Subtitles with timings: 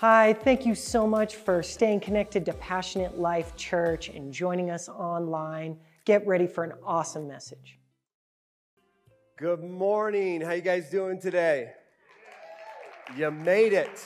[0.00, 4.88] Hi, thank you so much for staying connected to Passionate Life Church and joining us
[4.88, 5.76] online.
[6.06, 7.78] Get ready for an awesome message.
[9.36, 10.40] Good morning.
[10.40, 11.72] How you guys doing today?
[13.14, 14.02] You made it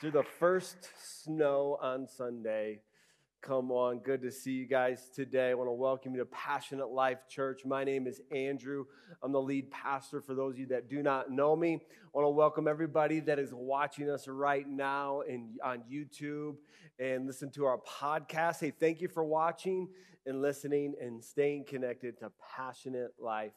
[0.00, 2.80] through the first snow on Sunday.
[3.42, 5.50] Come on, good to see you guys today.
[5.50, 7.62] I want to welcome you to Passionate Life Church.
[7.64, 8.84] My name is Andrew.
[9.20, 11.74] I'm the lead pastor for those of you that do not know me.
[11.74, 16.54] I want to welcome everybody that is watching us right now and on YouTube
[17.00, 18.60] and listen to our podcast.
[18.60, 19.88] Hey, thank you for watching
[20.24, 23.54] and listening and staying connected to Passionate Life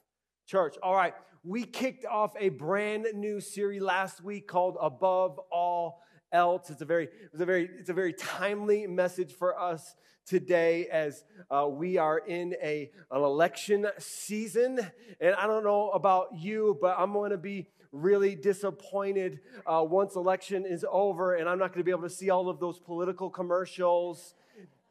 [0.48, 0.78] Church.
[0.82, 6.02] All right, we kicked off a brand new series last week called Above All
[6.36, 6.70] else.
[6.70, 9.96] It's a very, it's a very, it's a very timely message for us
[10.26, 14.80] today as uh, we are in a, an election season.
[15.22, 20.16] And I don't know about you, but I'm going to be really disappointed uh, once
[20.16, 22.78] election is over and I'm not going to be able to see all of those
[22.78, 24.34] political commercials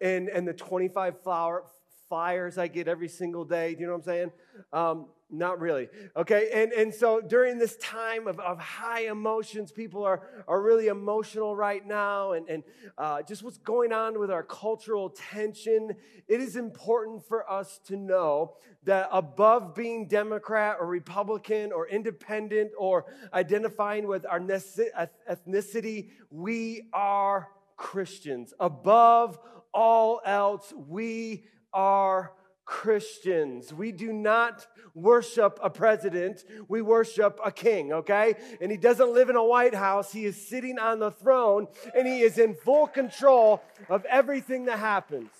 [0.00, 1.64] and, and the 25 flower
[2.08, 3.74] fires I get every single day.
[3.74, 4.32] Do you know what I'm saying?
[4.72, 5.06] Um,
[5.38, 5.88] not really.
[6.16, 6.50] Okay.
[6.52, 11.54] And, and so during this time of, of high emotions, people are, are really emotional
[11.56, 12.32] right now.
[12.32, 12.62] And, and
[12.96, 15.94] uh, just what's going on with our cultural tension,
[16.28, 18.54] it is important for us to know
[18.84, 27.48] that above being Democrat or Republican or independent or identifying with our ethnicity, we are
[27.76, 28.54] Christians.
[28.60, 29.38] Above
[29.72, 32.32] all else, we are
[32.64, 33.72] Christians.
[33.72, 38.34] We do not worship a president, we worship a king, okay?
[38.60, 42.06] And he doesn't live in a White House, he is sitting on the throne and
[42.06, 45.30] he is in full control of everything that happens.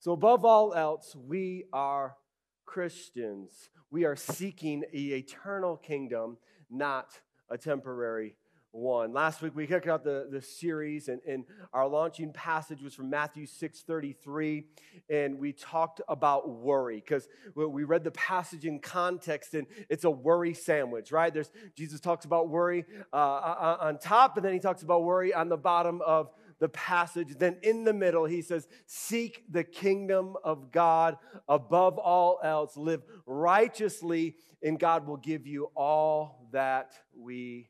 [0.00, 2.16] So, above all else, we are
[2.64, 3.70] Christians.
[3.90, 6.36] We are seeking an eternal kingdom,
[6.70, 7.08] not
[7.50, 8.36] a temporary
[8.78, 9.12] one.
[9.12, 13.10] Last week we kicked out the, the series, and, and our launching passage was from
[13.10, 14.64] Matthew 6:33,
[15.10, 20.10] and we talked about worry because we read the passage in context, and it's a
[20.10, 21.32] worry sandwich, right?
[21.32, 25.48] There's Jesus talks about worry uh, on top, and then he talks about worry on
[25.48, 27.36] the bottom of the passage.
[27.38, 31.16] Then in the middle, he says, Seek the kingdom of God
[31.48, 37.68] above all else, live righteously, and God will give you all that we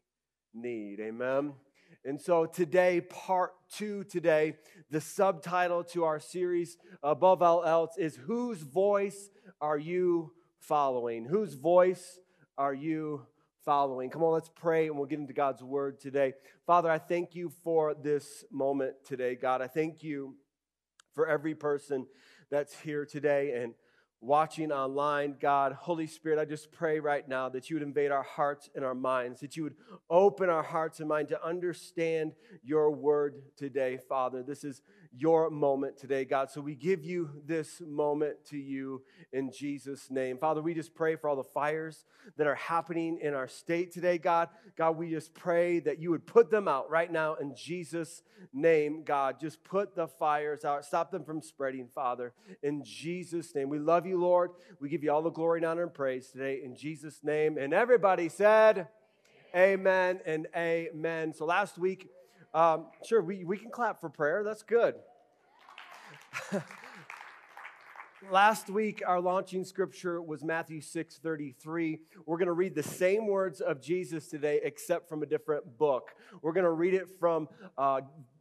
[0.55, 1.01] need.
[1.01, 1.53] Amen.
[2.05, 4.55] And so today, part two today,
[4.91, 11.25] the subtitle to our series, above all else, is Whose Voice Are You Following?
[11.25, 12.21] Whose voice
[12.57, 13.27] are you
[13.65, 14.11] following?
[14.11, 16.35] Come on, let's pray and we'll get into God's word today.
[16.67, 19.61] Father, I thank you for this moment today, God.
[19.61, 20.37] I thank you
[21.15, 22.07] for every person
[22.51, 23.61] that's here today.
[23.61, 23.75] And
[24.21, 28.23] watching online, God, Holy Spirit, I just pray right now that you would invade our
[28.23, 29.77] hearts and our minds, that you would
[30.11, 32.33] open our hearts and mind to understand
[32.65, 34.43] your word today, Father.
[34.43, 34.83] This is
[35.19, 36.51] your moment today, God.
[36.51, 39.03] So we give you this moment to you
[39.33, 40.39] in Jesus' name.
[40.39, 42.05] Father, we just pray for all the fires
[42.37, 44.49] that are happening in our state today, God.
[44.77, 49.03] God, we just pray that you would put them out right now in Jesus' name,
[49.03, 49.41] God.
[49.41, 53.69] Just put the fires out, stop them from spreading, Father, in Jesus' name.
[53.69, 54.53] We love you, Lord.
[54.81, 57.59] We give you all the glory and honor and praise today in Jesus' name.
[57.59, 58.89] And everybody said,
[59.57, 61.33] Amen and amen.
[61.33, 62.11] So last week,
[62.55, 64.43] um, sure, we, we can clap for prayer.
[64.43, 64.95] That's good.
[68.31, 72.01] Last week, our launching scripture was Matthew 6 33.
[72.27, 76.11] We're going to read the same words of Jesus today, except from a different book.
[76.43, 78.01] We're going to read it from uh,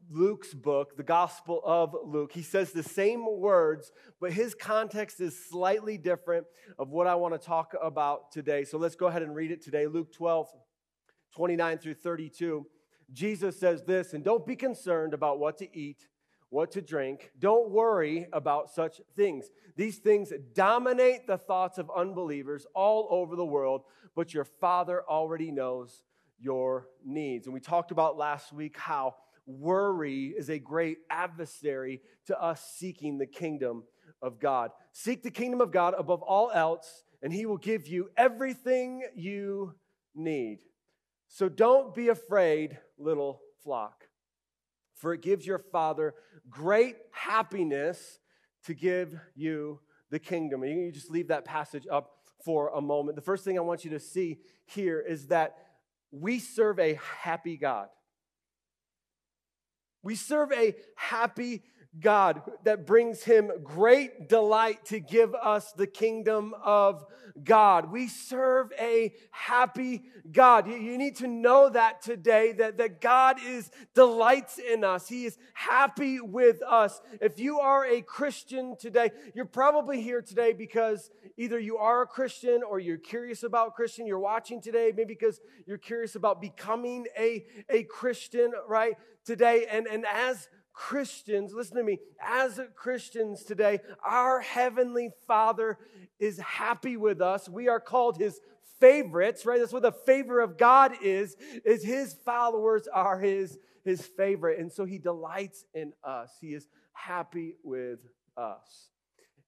[0.10, 2.32] Luke's book, the Gospel of Luke.
[2.34, 6.48] He says the same words, but his context is slightly different
[6.80, 8.64] of what I want to talk about today.
[8.64, 9.86] So let's go ahead and read it today.
[9.86, 10.48] Luke 12,
[11.36, 12.66] 29 through 32.
[13.14, 16.08] Jesus says this, and don't be concerned about what to eat,
[16.50, 17.32] what to drink.
[17.40, 19.50] Don't worry about such things.
[19.76, 23.84] These things dominate the thoughts of unbelievers all over the world,
[24.16, 26.04] but your Father already knows
[26.40, 27.48] your needs.
[27.48, 29.16] And we talked about last week how
[29.46, 33.84] worry is a great adversary to us seeking the kingdom
[34.22, 34.72] of God.
[34.92, 39.76] Seek the kingdom of God above all else, and He will give you everything you
[40.16, 40.60] need.
[41.28, 44.06] So don't be afraid, little flock,
[44.96, 46.14] for it gives your Father
[46.50, 48.20] great happiness
[48.64, 49.80] to give you
[50.10, 50.64] the kingdom.
[50.64, 52.12] And you just leave that passage up
[52.44, 53.16] for a moment.
[53.16, 55.58] The first thing I want you to see here is that
[56.12, 57.88] we serve a happy God.
[60.04, 61.64] We serve a happy
[62.00, 67.06] God that brings him great delight to give us the kingdom of
[67.44, 67.92] God.
[67.92, 70.68] We serve a happy God.
[70.68, 75.08] You, need to know that today, that, that God is delights in us.
[75.08, 77.00] He is happy with us.
[77.22, 82.08] If you are a Christian today, you're probably here today because either you are a
[82.08, 84.08] Christian or you're curious about Christian.
[84.08, 88.94] You're watching today, maybe because you're curious about becoming a, a Christian, right?
[89.26, 89.68] Today.
[89.70, 95.80] And, and as Christians, listen to me, as Christians today, our Heavenly Father
[96.20, 97.50] is happy with us.
[97.50, 98.40] We are called His
[98.80, 99.60] favorites, right?
[99.60, 101.36] That's what the favor of God is,
[101.66, 104.60] is His followers are His, His favorite.
[104.60, 106.30] And so He delights in us.
[106.40, 107.98] He is happy with
[108.38, 108.90] us.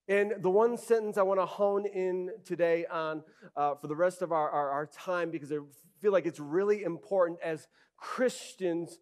[0.07, 3.21] And the one sentence I want to hone in today on
[3.55, 5.57] uh, for the rest of our, our, our time, because I
[6.01, 7.67] feel like it's really important as
[7.97, 8.97] Christians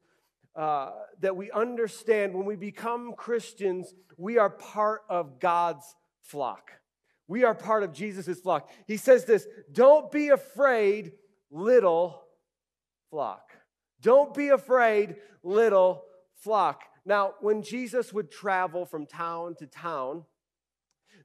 [0.57, 0.89] uh,
[1.21, 6.71] that we understand when we become Christians, we are part of God's flock.
[7.27, 8.69] We are part of Jesus' flock.
[8.87, 11.11] He says this Don't be afraid,
[11.51, 12.23] little
[13.11, 13.51] flock.
[14.01, 16.03] Don't be afraid, little
[16.41, 16.81] flock.
[17.05, 20.25] Now, when Jesus would travel from town to town,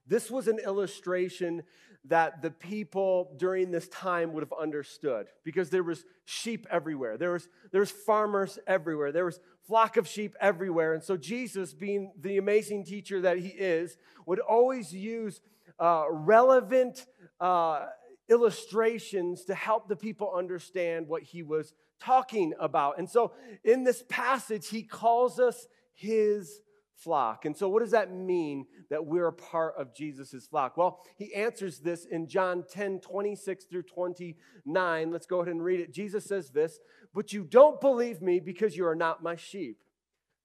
[0.05, 1.63] this was an illustration
[2.05, 7.17] that the people during this time would have understood because there was sheep everywhere.
[7.17, 9.11] There was, there was farmers everywhere.
[9.11, 10.93] There was flock of sheep everywhere.
[10.93, 15.39] And so Jesus, being the amazing teacher that he is, would always use
[15.79, 17.05] uh, relevant
[17.39, 17.85] uh,
[18.29, 22.97] illustrations to help the people understand what he was talking about.
[22.97, 23.31] And so
[23.63, 26.59] in this passage, he calls us his
[26.95, 27.45] flock.
[27.45, 30.77] And so, what does that mean that we're a part of Jesus' flock?
[30.77, 35.11] Well, he answers this in John 10 26 through 29.
[35.11, 35.93] Let's go ahead and read it.
[35.93, 36.79] Jesus says this,
[37.13, 39.79] but you don't believe me because you are not my sheep.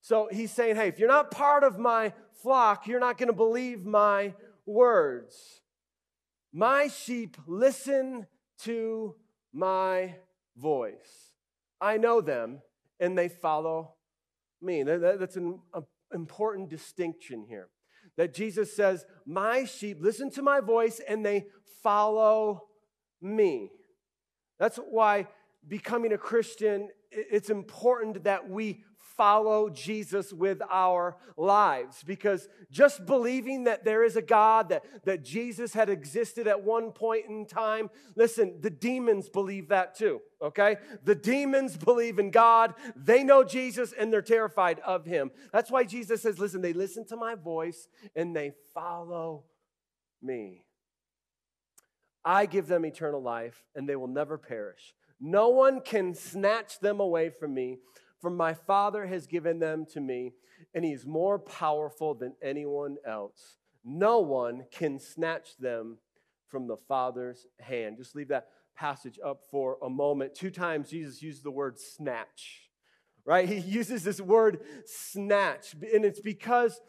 [0.00, 2.12] So, he's saying, hey, if you're not part of my
[2.43, 4.35] flock, you're not going to believe my
[4.67, 5.61] words.
[6.53, 8.27] My sheep listen
[8.61, 9.15] to
[9.53, 10.15] my
[10.56, 11.35] voice.
[11.81, 12.62] I know them
[13.00, 13.95] and they follow
[14.61, 14.83] me.
[14.83, 15.61] That's an,
[16.12, 17.69] important distinction here.
[18.16, 21.46] That Jesus says, My sheep listen to my voice and they
[21.82, 22.62] follow
[23.20, 23.70] me.
[24.58, 25.28] That's why
[25.66, 28.84] becoming a Christian, it's important that we
[29.19, 32.03] follow Jesus with our lives.
[32.03, 36.93] Because just believing that there is a God, that, that Jesus had existed at one
[36.93, 40.76] point in time, listen, the demons believe that too, okay?
[41.05, 45.32] The demons believe in God, they know Jesus, and they're terrified of him.
[45.53, 49.44] That's why Jesus says, listen, they listen to my voice and they follow
[50.23, 50.64] me.
[52.25, 54.94] I give them eternal life, and they will never perish.
[55.21, 57.79] No one can snatch them away from me
[58.20, 60.32] for my Father has given them to me,
[60.75, 63.56] and He is more powerful than anyone else.
[63.85, 65.99] No one can snatch them
[66.49, 67.97] from the Father's hand.
[67.99, 70.35] Just leave that passage up for a moment.
[70.35, 72.70] Two times Jesus used the word snatch,
[73.25, 73.49] right?
[73.49, 76.81] He uses this word snatch, and it's because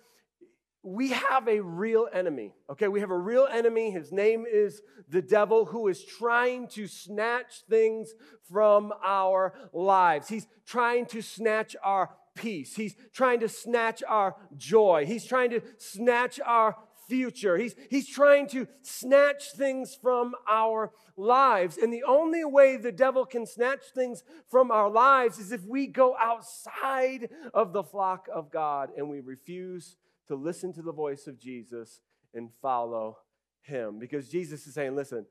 [0.84, 2.54] we have a real enemy.
[2.70, 3.92] Okay, we have a real enemy.
[3.92, 8.14] His name is the devil who is trying to snatch things
[8.50, 10.30] from our lives.
[10.30, 12.76] He's trying to snatch our peace.
[12.76, 15.06] He's trying to snatch our joy.
[15.06, 16.78] He's trying to snatch our
[17.10, 17.58] future.
[17.58, 21.78] He's, he's trying to snatch things from our lives.
[21.78, 25.88] And the only way the devil can snatch things from our lives is if we
[25.88, 29.98] go outside of the flock of God and we refuse
[30.30, 32.00] to listen to the voice of Jesus
[32.34, 33.18] and follow
[33.62, 34.00] him.
[34.00, 35.26] Because Jesus is saying, listen,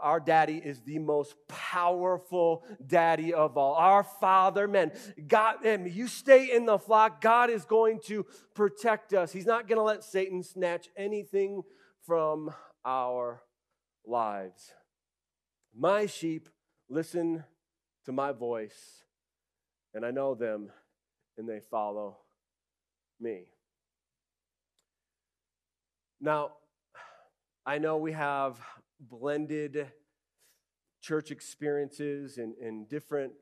[0.00, 3.74] our daddy is the most powerful daddy of all.
[3.74, 4.92] Our father, man,
[5.28, 9.30] God, and you stay in the flock, God is going to protect us.
[9.30, 11.62] He's not going to let Satan snatch anything
[12.06, 12.50] from
[12.84, 13.42] our
[14.06, 14.72] lives.
[15.76, 16.48] My sheep
[16.88, 17.44] listen
[18.06, 19.04] to my voice,
[19.92, 20.70] and I know them,
[21.36, 22.16] and they follow
[23.20, 23.46] me.
[26.20, 26.50] Now,
[27.64, 28.60] I know we have
[29.00, 29.90] blended
[31.00, 33.32] church experiences and, and different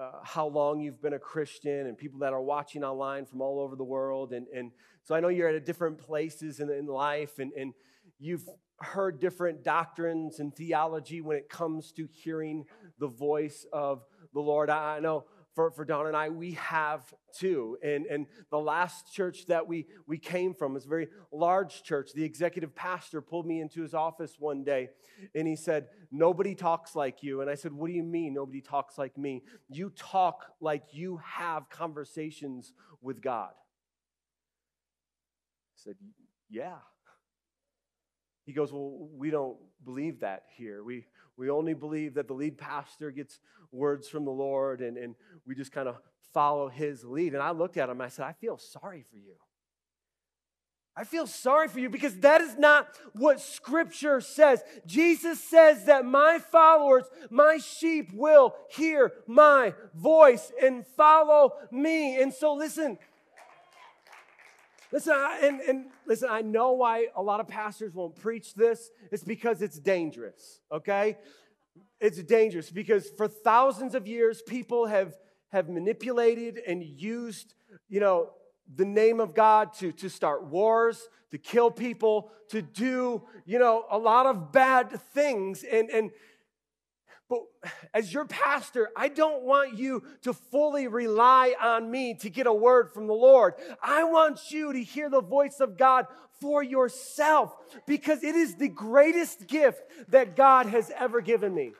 [0.00, 3.58] uh, how long you've been a Christian and people that are watching online from all
[3.58, 4.32] over the world.
[4.32, 4.70] And, and
[5.02, 7.74] so I know you're at different places in, in life and, and
[8.20, 12.64] you've heard different doctrines and theology when it comes to hearing
[13.00, 14.70] the voice of the Lord.
[14.70, 15.24] I know
[15.60, 17.02] for, for Don and I, we have
[17.38, 17.76] too.
[17.82, 22.12] And, and the last church that we, we came from is a very large church.
[22.14, 24.88] The executive pastor pulled me into his office one day
[25.34, 27.42] and he said, Nobody talks like you.
[27.42, 29.42] And I said, What do you mean nobody talks like me?
[29.68, 33.50] You talk like you have conversations with God.
[33.52, 35.96] I said,
[36.48, 36.76] Yeah.
[38.46, 40.82] He goes, Well, we don't believe that here.
[40.82, 41.04] We,
[41.40, 43.40] we only believe that the lead pastor gets
[43.72, 45.14] words from the Lord and, and
[45.46, 45.96] we just kind of
[46.34, 47.32] follow his lead.
[47.32, 49.36] And I looked at him I said, I feel sorry for you.
[50.94, 54.62] I feel sorry for you because that is not what Scripture says.
[54.84, 62.20] Jesus says that my followers, my sheep, will hear my voice and follow me.
[62.20, 62.98] And so, listen,
[64.92, 68.90] Listen, I, and, and listen, I know why a lot of pastors won't preach this.
[69.12, 71.16] It's because it's dangerous, okay?
[72.00, 75.14] It's dangerous because for thousands of years, people have,
[75.52, 77.54] have manipulated and used,
[77.88, 78.30] you know,
[78.74, 83.84] the name of God to, to start wars, to kill people, to do, you know,
[83.90, 85.64] a lot of bad things.
[85.64, 86.10] And, and
[87.30, 87.44] but
[87.94, 92.52] as your pastor, I don't want you to fully rely on me to get a
[92.52, 93.54] word from the Lord.
[93.80, 96.06] I want you to hear the voice of God
[96.40, 97.56] for yourself
[97.86, 101.70] because it is the greatest gift that God has ever given me.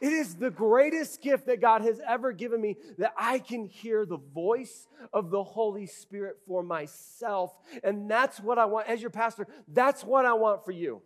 [0.00, 4.04] It is the greatest gift that God has ever given me that I can hear
[4.04, 7.54] the voice of the Holy Spirit for myself.
[7.84, 11.00] And that's what I want, as your pastor, that's what I want for you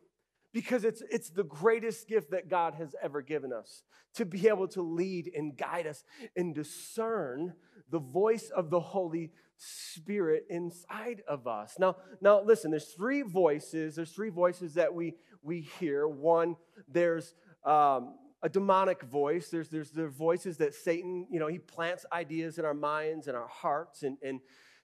[0.53, 3.83] because it's, it's the greatest gift that God has ever given us
[4.15, 6.05] to be able to lead and guide us
[6.37, 7.53] and discern
[7.91, 11.75] the voice of the Holy Spirit inside of us.
[11.79, 13.97] Now, now listen, there's three voices.
[13.97, 16.09] There's three voices that we, we hear.
[16.09, 19.49] One, there's um, a demonic voice.
[19.51, 23.37] There's, there's the voices that Satan, you know, he plants ideas in our minds and
[23.37, 24.41] our hearts and, and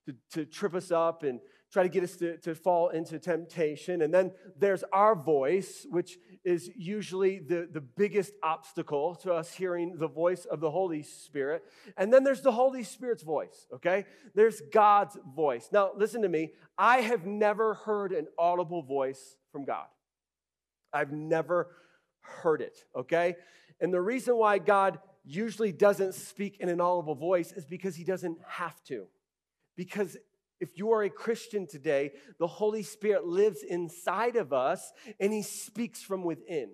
[0.06, 1.40] to, to trip us up and
[1.74, 4.00] try to get us to, to fall into temptation.
[4.00, 9.96] And then there's our voice, which is usually the, the biggest obstacle to us hearing
[9.98, 11.64] the voice of the Holy Spirit.
[11.96, 14.04] And then there's the Holy Spirit's voice, okay?
[14.36, 15.68] There's God's voice.
[15.72, 16.52] Now, listen to me.
[16.78, 19.86] I have never heard an audible voice from God.
[20.92, 21.70] I've never
[22.20, 23.34] heard it, okay?
[23.80, 28.04] And the reason why God usually doesn't speak in an audible voice is because he
[28.04, 29.06] doesn't have to.
[29.76, 30.16] Because
[30.64, 35.42] if you are a Christian today, the Holy Spirit lives inside of us and he
[35.42, 36.70] speaks from within.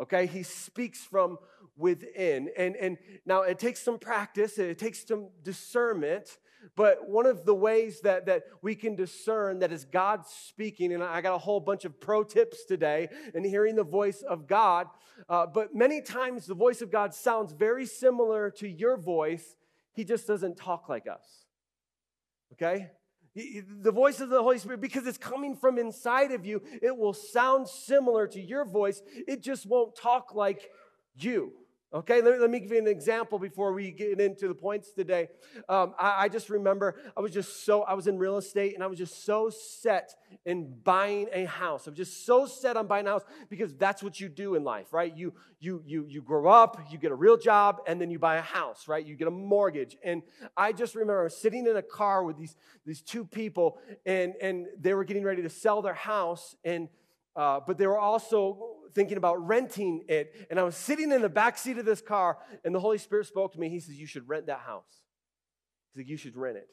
[0.00, 1.36] Okay, he speaks from
[1.76, 2.48] within.
[2.56, 6.38] And, and now it takes some practice, it takes some discernment,
[6.74, 11.02] but one of the ways that, that we can discern that is God speaking, and
[11.02, 14.88] I got a whole bunch of pro tips today in hearing the voice of God,
[15.28, 19.54] uh, but many times the voice of God sounds very similar to your voice,
[19.92, 21.45] he just doesn't talk like us
[22.60, 22.90] okay?
[23.34, 27.12] The voice of the Holy Spirit, because it's coming from inside of you, it will
[27.12, 29.02] sound similar to your voice.
[29.28, 30.70] It just won't talk like
[31.14, 31.52] you.
[31.96, 35.28] Okay, let, let, me give you an example before we get into the points today.
[35.66, 38.84] Um, I, I, just remember I was just so, I was in real estate and
[38.84, 41.86] I was just so set in buying a house.
[41.86, 44.92] I'm just so set on buying a house because that's what you do in life,
[44.92, 45.16] right?
[45.16, 48.36] You, you, you, you grow up, you get a real job, and then you buy
[48.36, 49.04] a house, right?
[49.04, 49.96] You get a mortgage.
[50.04, 50.20] And
[50.54, 54.92] I just remember sitting in a car with these, these two people and, and they
[54.92, 56.90] were getting ready to sell their house and
[57.36, 60.34] uh, but they were also thinking about renting it.
[60.50, 63.26] And I was sitting in the back seat of this car, and the Holy Spirit
[63.26, 63.68] spoke to me.
[63.68, 65.04] He says, You should rent that house.
[65.92, 66.68] He's like, You should rent it.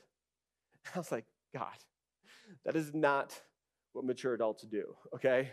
[0.95, 1.75] I was like, God,
[2.65, 3.39] that is not
[3.91, 5.51] what mature adults do, okay?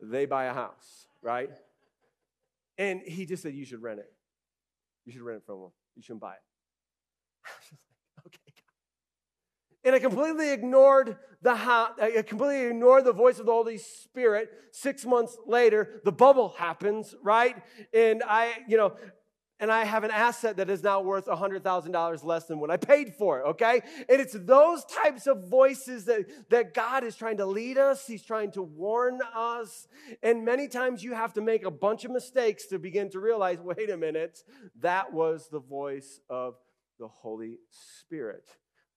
[0.00, 1.50] They buy a house, right?
[2.76, 4.12] And he just said, You should rent it.
[5.06, 5.70] You should rent it from them.
[5.96, 7.78] You shouldn't buy it.
[9.86, 14.50] And I completely ignored the I completely ignored the voice of the Holy Spirit.
[14.72, 17.54] Six months later, the bubble happens, right?
[17.94, 18.96] And I, you know,
[19.60, 23.14] and I have an asset that is now worth $100,000 less than what I paid
[23.14, 23.80] for it, okay?
[24.08, 28.24] And it's those types of voices that, that God is trying to lead us, He's
[28.24, 29.86] trying to warn us.
[30.20, 33.58] And many times you have to make a bunch of mistakes to begin to realize
[33.60, 34.42] wait a minute,
[34.80, 36.56] that was the voice of
[36.98, 38.48] the Holy Spirit.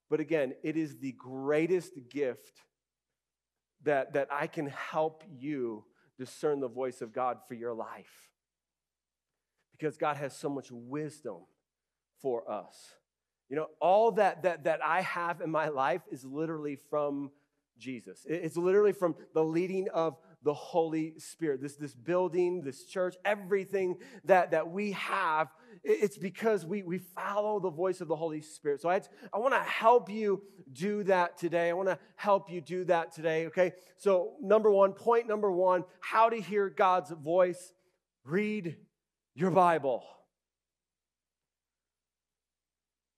[0.10, 2.64] But again, it is the greatest gift
[3.84, 5.86] that, that I can help you
[6.18, 8.30] discern the voice of God for your life.
[9.72, 11.38] Because God has so much wisdom
[12.22, 12.96] for us.
[13.50, 17.32] You know, all that, that, that I have in my life is literally from
[17.78, 18.26] Jesus.
[18.28, 21.62] It's literally from the leading of the Holy Spirit.
[21.62, 25.50] This, this building, this church, everything that, that we have,
[25.84, 28.82] it's because we, we follow the voice of the Holy Spirit.
[28.82, 29.02] So I,
[29.34, 30.42] I want to help you
[30.72, 31.70] do that today.
[31.70, 33.74] I want to help you do that today, okay?
[33.98, 37.74] So, number one, point number one how to hear God's voice
[38.24, 38.78] read
[39.36, 40.04] your Bible.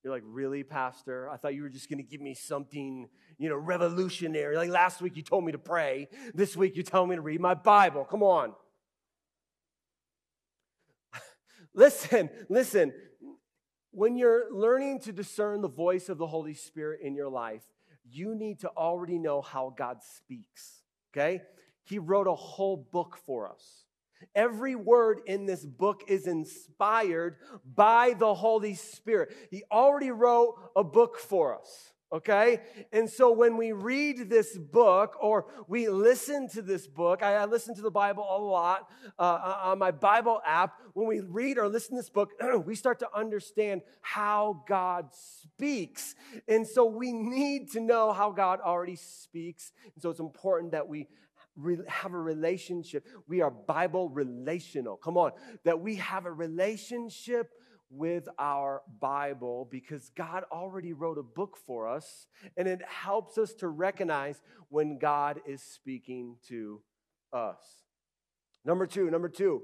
[0.03, 1.29] You're like, really, Pastor?
[1.29, 4.57] I thought you were just going to give me something, you know, revolutionary.
[4.57, 6.07] Like last week you told me to pray.
[6.33, 8.03] This week you tell me to read my Bible.
[8.05, 8.53] Come on.
[11.75, 12.93] listen, listen.
[13.91, 17.63] When you're learning to discern the voice of the Holy Spirit in your life,
[18.09, 20.81] you need to already know how God speaks.
[21.13, 21.41] Okay?
[21.83, 23.83] He wrote a whole book for us.
[24.35, 27.37] Every word in this book is inspired
[27.75, 29.35] by the Holy Spirit.
[29.49, 32.61] He already wrote a book for us, okay?
[32.91, 37.45] And so when we read this book or we listen to this book, I, I
[37.45, 40.75] listen to the Bible a lot uh, on my Bible app.
[40.93, 42.31] When we read or listen to this book,
[42.65, 46.15] we start to understand how God speaks.
[46.47, 49.71] And so we need to know how God already speaks.
[49.93, 51.07] And so it's important that we
[51.87, 53.05] have a relationship.
[53.27, 54.97] We are Bible relational.
[54.97, 55.31] Come on,
[55.63, 57.51] that we have a relationship
[57.89, 63.53] with our Bible because God already wrote a book for us and it helps us
[63.55, 66.81] to recognize when God is speaking to
[67.33, 67.83] us.
[68.63, 69.63] Number two, number two,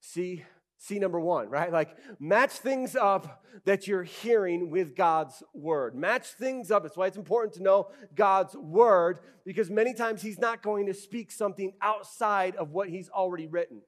[0.00, 0.44] see
[0.82, 1.70] See number one, right?
[1.70, 5.94] Like match things up that you're hearing with God's word.
[5.94, 6.84] Match things up.
[6.84, 10.94] That's why it's important to know God's word because many times He's not going to
[10.94, 13.82] speak something outside of what He's already written.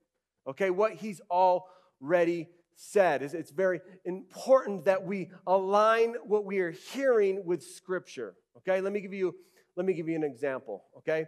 [0.47, 3.23] Okay, what He's already said.
[3.23, 8.35] It's very important that we align what we are hearing with Scripture.
[8.59, 9.35] Okay, let me give you
[9.77, 10.85] let me give you an example.
[10.99, 11.25] Okay,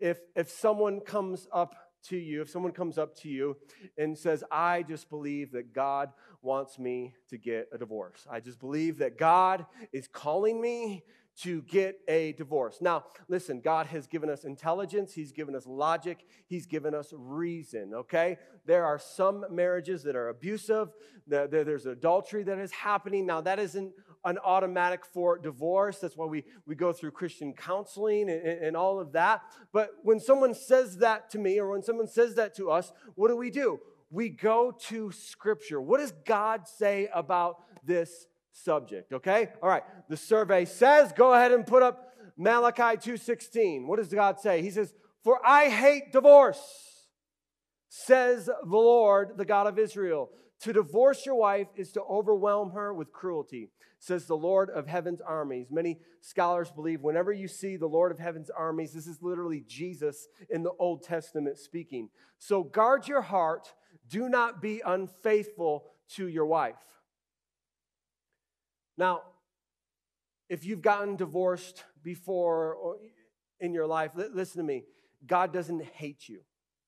[0.00, 3.56] if if someone comes up to you, if someone comes up to you
[3.98, 6.10] and says, I just believe that God
[6.42, 11.04] wants me to get a divorce, I just believe that God is calling me
[11.36, 12.78] to get a divorce.
[12.80, 17.92] Now, listen, God has given us intelligence, He's given us logic, He's given us reason,
[17.92, 18.38] okay?
[18.66, 20.90] There are some marriages that are abusive,
[21.26, 23.26] there's adultery that is happening.
[23.26, 23.92] Now, that isn't
[24.24, 25.98] an automatic for divorce.
[25.98, 29.42] That's why we, we go through Christian counseling and, and all of that.
[29.72, 33.28] But when someone says that to me or when someone says that to us, what
[33.28, 33.80] do we do?
[34.10, 35.80] We go to Scripture.
[35.80, 39.12] What does God say about this subject?
[39.12, 39.48] Okay?
[39.62, 39.82] All right.
[40.08, 43.86] The survey says, go ahead and put up Malachi 2:16.
[43.86, 44.62] What does God say?
[44.62, 47.08] He says, "For I hate divorce,"
[47.88, 50.30] says the Lord, the God of Israel.
[50.60, 55.20] To divorce your wife is to overwhelm her with cruelty, says the Lord of heaven's
[55.20, 55.66] armies.
[55.70, 60.28] Many scholars believe whenever you see the Lord of heaven's armies, this is literally Jesus
[60.48, 62.08] in the Old Testament speaking.
[62.38, 63.74] So guard your heart.
[64.08, 66.76] Do not be unfaithful to your wife.
[68.96, 69.22] Now,
[70.48, 72.96] if you've gotten divorced before
[73.60, 74.84] in your life, listen to me.
[75.26, 76.40] God doesn't hate you,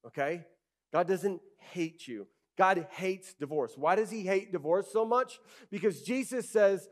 [0.06, 0.44] okay?
[0.92, 2.26] God doesn't hate you.
[2.56, 3.74] God hates divorce.
[3.76, 5.38] Why does he hate divorce so much?
[5.70, 6.88] Because Jesus says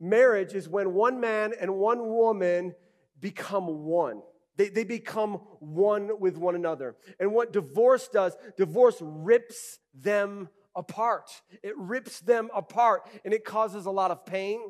[0.00, 2.74] marriage is when one man and one woman
[3.20, 4.22] become one.
[4.56, 6.96] They, they become one with one another.
[7.20, 11.30] And what divorce does, divorce rips them apart.
[11.62, 14.60] It rips them apart and it causes a lot of pain.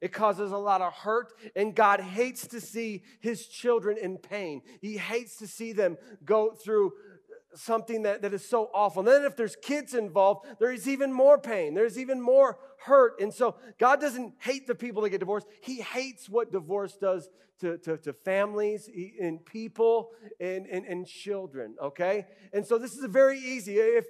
[0.00, 4.62] It causes a lot of hurt, and God hates to see his children in pain.
[4.80, 6.92] He hates to see them go through
[7.54, 9.00] something that, that is so awful.
[9.00, 11.74] And then if there's kids involved, there is even more pain.
[11.74, 13.20] There's even more hurt.
[13.20, 15.46] And so God doesn't hate the people that get divorced.
[15.62, 17.28] He hates what divorce does
[17.60, 18.88] to, to, to families
[19.20, 20.10] and people
[20.40, 22.26] and, and, and children, okay?
[22.52, 23.76] And so this is very easy.
[23.76, 24.06] If,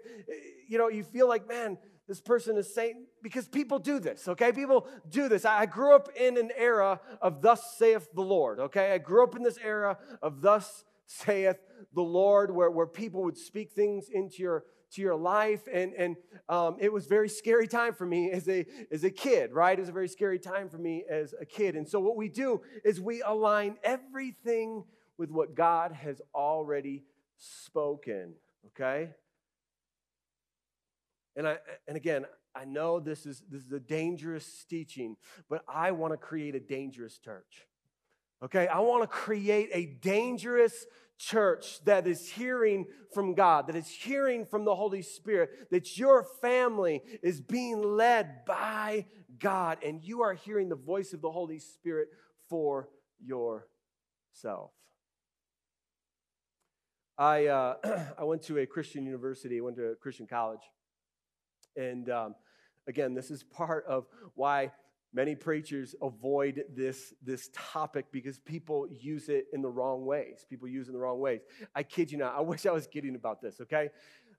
[0.68, 1.76] you know, you feel like, man,
[2.08, 4.52] this person is saying, because people do this, okay?
[4.52, 5.44] People do this.
[5.44, 8.92] I grew up in an era of thus saith the Lord, okay?
[8.92, 10.84] I grew up in this era of thus
[11.18, 11.58] saith
[11.94, 15.62] the Lord, where, where people would speak things into your to your life.
[15.72, 16.16] And, and
[16.48, 19.76] um, it was very scary time for me as a, as a kid, right?
[19.76, 21.76] It was a very scary time for me as a kid.
[21.76, 24.84] And so what we do is we align everything
[25.16, 27.04] with what God has already
[27.38, 28.34] spoken,
[28.68, 29.10] okay?
[31.36, 35.16] And I and again, I know this is this is a dangerous teaching,
[35.48, 37.66] but I want to create a dangerous church.
[38.44, 40.84] Okay, I want to create a dangerous
[41.22, 46.26] church that is hearing from God, that is hearing from the Holy Spirit, that your
[46.40, 49.06] family is being led by
[49.38, 52.08] God and you are hearing the voice of the Holy Spirit
[52.48, 52.88] for
[53.24, 54.72] yourself.
[57.16, 57.74] I, uh,
[58.18, 60.62] I went to a Christian university, I went to a Christian college.
[61.76, 62.34] And um,
[62.88, 64.72] again, this is part of why
[65.14, 70.46] Many preachers avoid this, this topic because people use it in the wrong ways.
[70.48, 71.40] People use it in the wrong ways.
[71.74, 72.34] I kid you not.
[72.34, 73.90] I wish I was kidding about this, okay?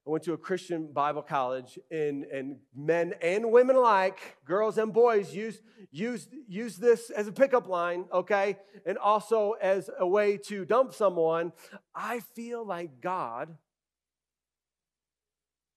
[0.06, 4.92] I went to a Christian Bible college, and, and men and women alike, girls and
[4.92, 8.58] boys, use, use, use this as a pickup line, okay?
[8.86, 11.54] And also as a way to dump someone.
[11.96, 13.56] I feel like God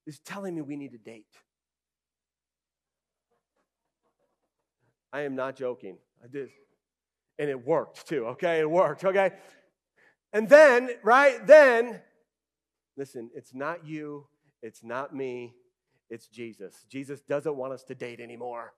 [0.07, 1.27] is telling me we need to date.
[5.17, 5.97] I am not joking.
[6.23, 6.51] I did.
[7.39, 8.61] And it worked too, okay?
[8.61, 9.31] It worked, okay?
[10.31, 12.03] And then, right, then,
[12.99, 14.27] listen, it's not you,
[14.63, 15.55] it's not me,
[16.11, 16.85] it's Jesus.
[16.91, 18.75] Jesus doesn't want us to date anymore.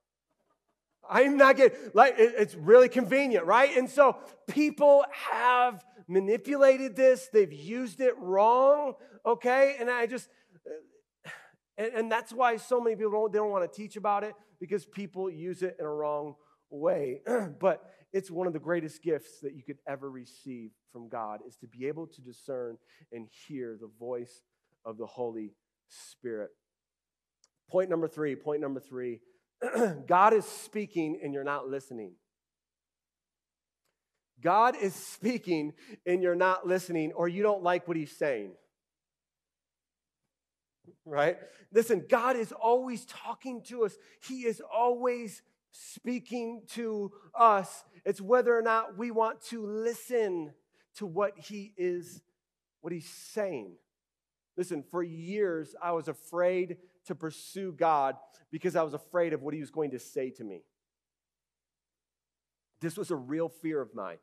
[1.09, 3.75] I'm not getting, like, it's really convenient, right?
[3.75, 4.15] And so
[4.47, 8.93] people have manipulated this, they've used it wrong,
[9.25, 9.75] okay?
[9.77, 10.29] And I just,
[11.79, 14.35] and, and that's why so many people don't, they don't want to teach about it
[14.59, 16.35] because people use it in a wrong
[16.69, 17.21] way.
[17.59, 21.55] but it's one of the greatest gifts that you could ever receive from God is
[21.57, 22.77] to be able to discern
[23.11, 24.41] and hear the voice
[24.85, 25.53] of the Holy
[25.87, 26.49] Spirit.
[27.69, 29.21] Point number three, point number three
[30.07, 32.13] God is speaking and you're not listening.
[34.41, 35.73] God is speaking
[36.05, 38.51] and you're not listening, or you don't like what he's saying.
[41.05, 41.37] Right?
[41.71, 43.97] Listen, God is always talking to us,
[44.27, 47.83] He is always speaking to us.
[48.05, 50.53] It's whether or not we want to listen
[50.95, 52.21] to what he is,
[52.81, 53.73] what he's saying.
[54.57, 58.15] Listen, for years I was afraid to pursue God
[58.51, 60.63] because I was afraid of what he was going to say to me.
[62.81, 64.17] This was a real fear of mine.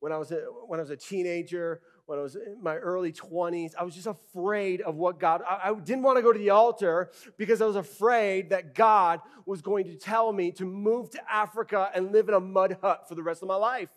[0.00, 3.12] When I was a, when I was a teenager, when I was in my early
[3.12, 3.72] 20s.
[3.78, 6.48] I was just afraid of what God, I, I, didn't want to go to the
[6.48, 11.20] altar because I was afraid that God was going to tell me to move to
[11.30, 13.90] Africa and live in a mud hut for the rest of my life.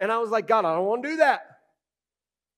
[0.00, 1.42] And I was like, God, I don't want to do that.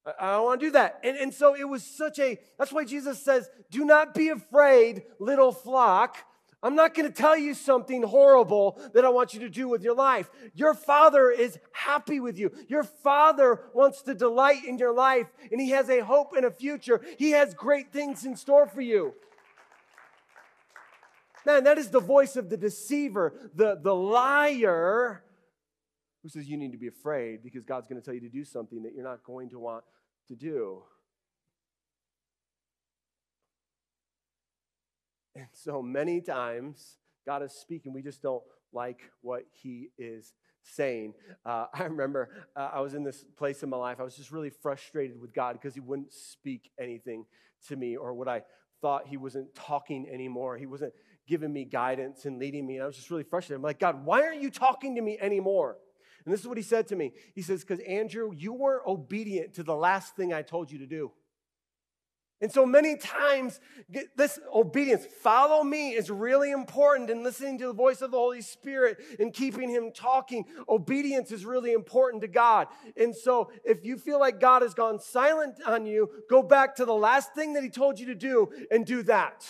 [0.07, 1.01] I, I don't want to do that.
[1.05, 5.03] And, and so it was such a, that's why Jesus says, do not be afraid,
[5.19, 6.17] little flock
[6.63, 9.83] I'm not going to tell you something horrible that I want you to do with
[9.83, 10.31] your life.
[10.55, 12.53] Your father is happy with you.
[12.69, 16.51] Your father wants to delight in your life, and he has a hope and a
[16.51, 17.01] future.
[17.19, 19.15] He has great things in store for you.
[21.47, 25.25] Man, that is the voice of the deceiver, the, the liar
[26.23, 28.45] who says you need to be afraid because God's going to tell you to do
[28.45, 29.85] something that you're not going to want
[30.29, 30.83] to do.
[35.41, 41.15] And so many times, God is speaking, we just don't like what He is saying.
[41.45, 44.31] Uh, I remember uh, I was in this place in my life, I was just
[44.31, 47.25] really frustrated with God because He wouldn't speak anything
[47.69, 48.43] to me, or what I
[48.81, 50.57] thought He wasn't talking anymore.
[50.57, 50.93] He wasn't
[51.27, 52.77] giving me guidance and leading me.
[52.77, 53.59] And I was just really frustrated.
[53.59, 55.77] I'm like, God, why aren't you talking to me anymore?
[56.25, 59.55] And this is what He said to me He says, Because Andrew, you weren't obedient
[59.55, 61.13] to the last thing I told you to do.
[62.43, 63.61] And so many times,
[64.17, 68.41] this obedience, follow me, is really important in listening to the voice of the Holy
[68.41, 70.47] Spirit and keeping Him talking.
[70.67, 72.69] Obedience is really important to God.
[72.97, 76.87] And so, if you feel like God has gone silent on you, go back to
[76.87, 79.47] the last thing that He told you to do and do that.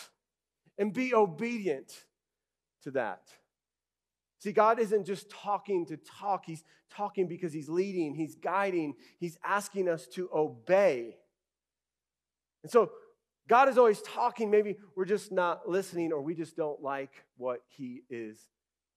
[0.77, 1.93] And be obedient
[2.85, 3.21] to that.
[4.39, 9.39] See, God isn't just talking to talk, He's talking because He's leading, He's guiding, He's
[9.45, 11.19] asking us to obey.
[12.63, 12.91] And so
[13.49, 14.51] God is always talking.
[14.51, 18.47] Maybe we're just not listening or we just don't like what he is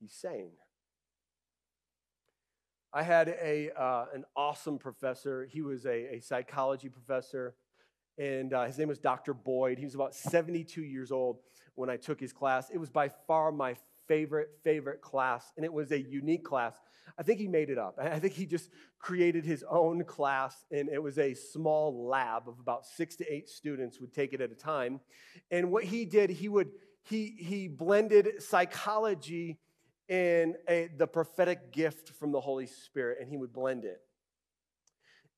[0.04, 0.52] he's saying.
[2.94, 5.48] I had a, uh, an awesome professor.
[5.50, 7.56] He was a, a psychology professor,
[8.20, 9.34] and uh, his name was Dr.
[9.34, 9.80] Boyd.
[9.80, 11.40] He was about 72 years old
[11.74, 12.70] when I took his class.
[12.70, 13.76] It was by far my
[14.08, 16.74] favorite, favorite class, and it was a unique class
[17.18, 17.98] I think he made it up.
[18.02, 22.60] I think he just created his own class, and it was a small lab of
[22.60, 25.00] about six to eight students would take it at a time.
[25.52, 26.72] And what he did, he would
[27.04, 29.60] he he blended psychology
[30.10, 34.02] and a, the prophetic gift from the Holy Spirit, and he would blend it.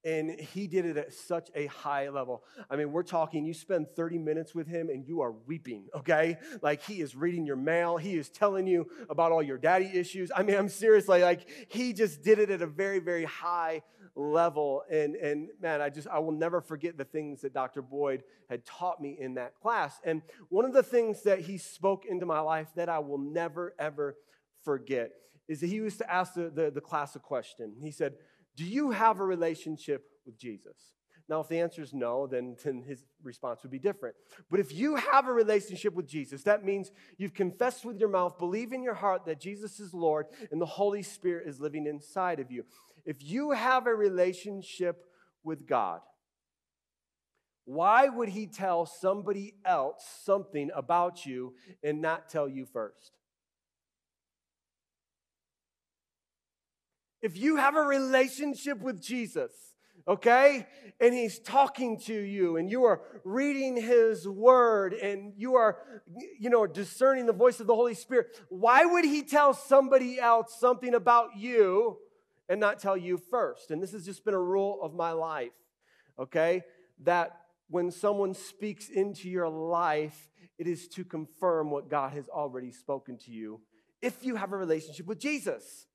[0.06, 2.44] And he did it at such a high level.
[2.70, 6.38] I mean, we're talking, you spend 30 minutes with him and you are weeping, okay?
[6.62, 7.98] Like he is reading your mail.
[7.98, 10.32] He is telling you about all your daddy issues.
[10.34, 13.82] I mean, I'm seriously, like he just did it at a very, very high
[14.16, 14.84] level.
[14.92, 17.82] And, and man, I just, I will never forget the things that Dr.
[17.82, 20.00] Boyd had taught me in that class.
[20.04, 23.74] And one of the things that he spoke into my life that I will never,
[23.80, 24.18] ever
[24.64, 25.12] forget
[25.48, 27.74] is that he used to ask the, the, the class a question.
[27.82, 28.16] He said,
[28.56, 30.94] do you have a relationship with Jesus?
[31.28, 34.16] Now, if the answer is no, then, then his response would be different.
[34.52, 38.38] But if you have a relationship with Jesus, that means you've confessed with your mouth,
[38.38, 42.40] believe in your heart that Jesus is Lord, and the Holy Spirit is living inside
[42.40, 42.64] of you.
[43.06, 45.04] If you have a relationship
[45.44, 46.02] with God,
[47.66, 53.12] Why would he tell somebody else something about you and not tell you first?
[57.26, 59.52] If you have a relationship with Jesus,
[60.08, 60.68] okay,
[61.02, 65.80] and he's talking to you and you are reading his word and you are,
[66.40, 70.56] you know, discerning the voice of the Holy Spirit, why would he tell somebody else
[70.60, 71.98] something about you
[72.48, 73.72] and not tell you first?
[73.72, 75.58] And this has just been a rule of my life,
[76.20, 76.62] okay,
[77.06, 77.32] that
[77.70, 83.18] when someone speaks into your life, it is to confirm what God has already spoken
[83.26, 83.62] to you
[84.00, 85.88] if you have a relationship with Jesus.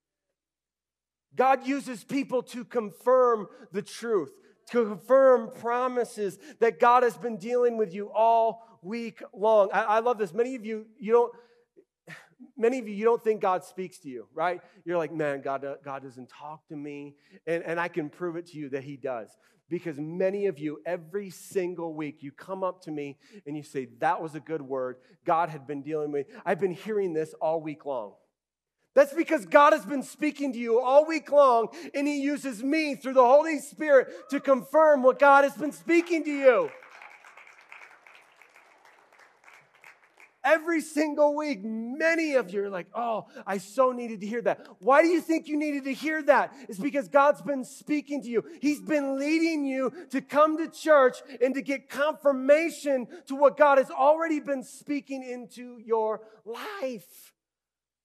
[1.36, 4.32] God uses people to confirm the truth,
[4.70, 9.70] to confirm promises that God has been dealing with you all week long.
[9.72, 10.32] I, I, love this.
[10.32, 11.32] Many of you, you don't.
[12.56, 14.60] Many of you, you don't think God speaks to you, right?
[14.84, 17.14] You're like, man, God, uh, God doesn't talk to me.
[17.46, 19.28] And, and I can prove it to you that He does.
[19.68, 23.88] Because many of you, every single week, you come up to me and you say,
[23.98, 24.96] That was a good word.
[25.24, 26.34] God had been dealing with me.
[26.44, 28.14] I've been hearing this all week long.
[28.94, 32.96] That's because God has been speaking to you all week long, and He uses me
[32.96, 36.70] through the Holy Spirit to confirm what God has been speaking to you.
[40.42, 44.66] Every single week, many of you are like, oh, I so needed to hear that.
[44.78, 46.54] Why do you think you needed to hear that?
[46.66, 48.44] It's because God's been speaking to you.
[48.60, 53.76] He's been leading you to come to church and to get confirmation to what God
[53.76, 57.34] has already been speaking into your life.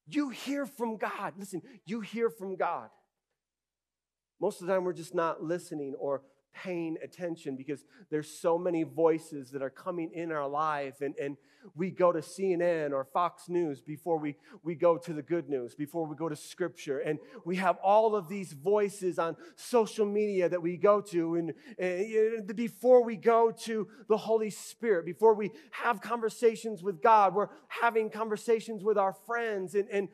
[0.08, 1.34] You hear from God.
[1.38, 2.89] Listen, you hear from God.
[4.39, 6.22] Most of the time, we're just not listening or
[6.56, 11.38] paying attention because there's so many voices that are coming in our life and, and
[11.74, 15.76] we go to cnn or fox news before we, we go to the good news
[15.76, 20.48] before we go to scripture and we have all of these voices on social media
[20.48, 25.52] that we go to and, and before we go to the holy spirit before we
[25.72, 30.08] have conversations with god we're having conversations with our friends and, and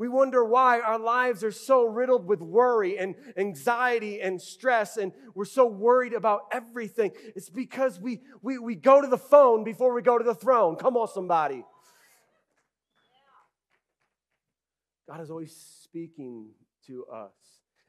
[0.00, 5.12] we wonder why our lives are so riddled with worry and anxiety and stress, and
[5.34, 7.10] we're so worried about everything.
[7.36, 10.76] It's because we, we, we go to the phone before we go to the throne.
[10.76, 11.66] Come on, somebody.
[15.06, 16.46] God is always speaking
[16.86, 17.34] to us,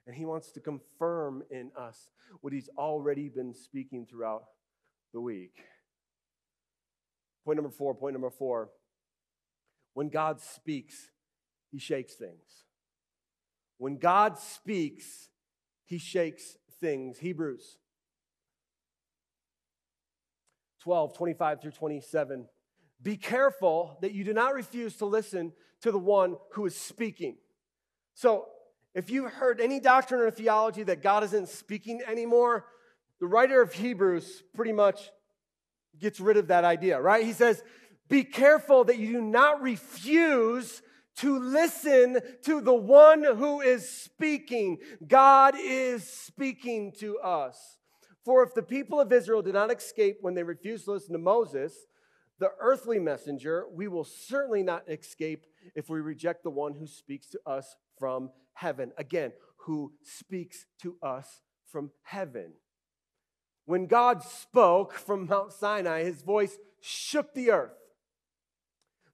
[0.06, 2.10] and He wants to confirm in us
[2.42, 4.44] what He's already been speaking throughout
[5.14, 5.54] the week.
[7.46, 8.70] Point number four, point number four.
[9.94, 11.10] When God speaks,
[11.72, 12.66] he shakes things.
[13.78, 15.30] When God speaks,
[15.86, 17.20] he shakes things.
[17.20, 17.78] Hebrews
[20.82, 22.48] 12, 25 through 27.
[23.02, 27.38] Be careful that you do not refuse to listen to the one who is speaking.
[28.14, 28.48] So,
[28.94, 32.66] if you've heard any doctrine or theology that God isn't speaking anymore,
[33.22, 35.10] the writer of Hebrews pretty much
[35.98, 37.26] gets rid of that idea, right?
[37.26, 37.64] He says,
[38.10, 40.82] Be careful that you do not refuse
[41.22, 44.78] to listen to the one who is speaking.
[45.08, 47.78] God is speaking to us.
[48.24, 51.20] For if the people of Israel did not escape when they refused to listen to
[51.20, 51.74] Moses,
[52.40, 57.28] the earthly messenger, we will certainly not escape if we reject the one who speaks
[57.30, 58.92] to us from heaven.
[58.98, 59.32] Again,
[59.66, 62.54] who speaks to us from heaven.
[63.66, 67.81] When God spoke from Mount Sinai, his voice shook the earth.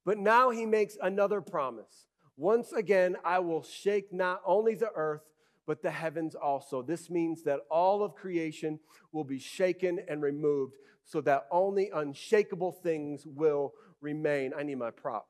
[0.08, 2.08] But now he makes another promise.
[2.38, 5.24] Once again, I will shake not only the earth,
[5.66, 6.82] but the heavens also.
[6.82, 8.80] This means that all of creation
[9.12, 14.54] will be shaken and removed so that only unshakable things will remain.
[14.58, 15.28] I need my prop.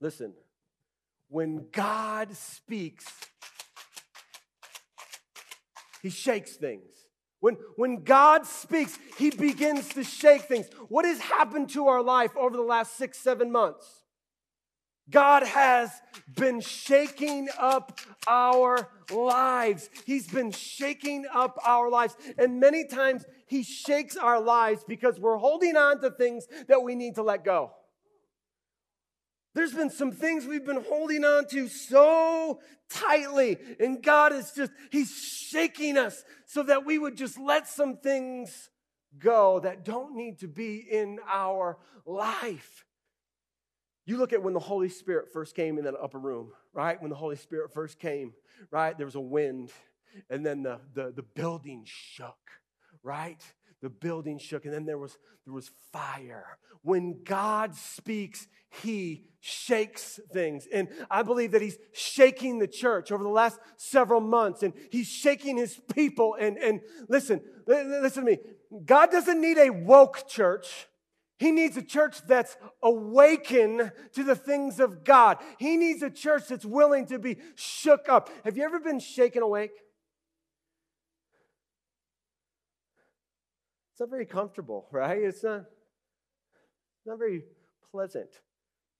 [0.00, 0.32] Listen,
[1.28, 3.04] when God speaks,
[6.02, 6.99] he shakes things.
[7.40, 10.68] When, when God speaks, He begins to shake things.
[10.88, 13.86] What has happened to our life over the last six, seven months?
[15.08, 15.90] God has
[16.36, 17.98] been shaking up
[18.28, 19.90] our lives.
[20.06, 22.16] He's been shaking up our lives.
[22.38, 26.94] And many times He shakes our lives because we're holding on to things that we
[26.94, 27.72] need to let go.
[29.54, 34.72] There's been some things we've been holding on to so tightly, and God is just,
[34.90, 38.70] He's shaking us so that we would just let some things
[39.18, 42.84] go that don't need to be in our life.
[44.06, 47.00] You look at when the Holy Spirit first came in that upper room, right?
[47.00, 48.32] When the Holy Spirit first came,
[48.70, 48.96] right?
[48.96, 49.70] There was a wind,
[50.28, 52.50] and then the, the, the building shook,
[53.02, 53.42] right?
[53.82, 56.58] The building shook, and then there was, there was fire.
[56.82, 58.46] When God speaks,
[58.82, 60.66] he shakes things.
[60.72, 65.08] And I believe that he's shaking the church over the last several months, and he's
[65.08, 66.36] shaking his people.
[66.38, 68.38] And, and listen, listen to me.
[68.84, 70.86] God doesn't need a woke church.
[71.38, 75.38] He needs a church that's awakened to the things of God.
[75.58, 78.28] He needs a church that's willing to be shook up.
[78.44, 79.72] Have you ever been shaken awake?
[84.00, 85.18] It's not very comfortable, right?
[85.18, 85.66] It's not,
[87.04, 87.42] not very
[87.92, 88.30] pleasant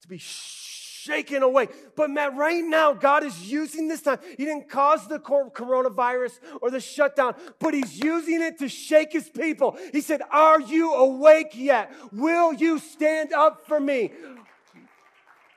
[0.02, 1.68] to be shaken away.
[1.96, 4.18] But Matt, right now, God is using this time.
[4.36, 9.26] He didn't cause the coronavirus or the shutdown, but He's using it to shake His
[9.30, 9.78] people.
[9.90, 11.90] He said, Are you awake yet?
[12.12, 14.12] Will you stand up for me?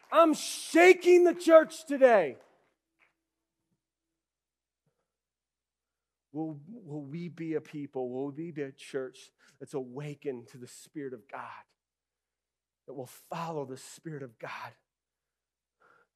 [0.10, 2.38] I'm shaking the church today.
[6.32, 8.09] Will, will we be a people?
[8.09, 11.41] Will we be a church that's awakened to the Spirit of God?
[12.87, 14.73] That will follow the Spirit of God,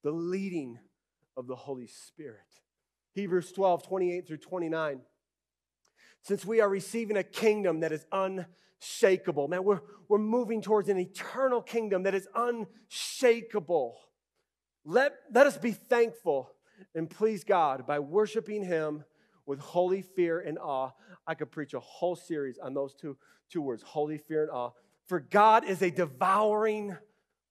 [0.02, 0.78] the leading
[1.36, 2.40] of the Holy Spirit.
[3.14, 5.00] Hebrews 12, 28 through 29.
[6.22, 10.98] Since we are receiving a kingdom that is unshakable, man, we're, we're moving towards an
[10.98, 13.96] eternal kingdom that is unshakable.
[14.84, 16.50] Let, let us be thankful
[16.94, 19.04] and please God by worshiping Him
[19.48, 20.90] with holy fear and awe.
[21.26, 23.16] I could preach a whole series on those two,
[23.50, 24.70] two words holy fear and awe.
[25.06, 26.96] For God is a devouring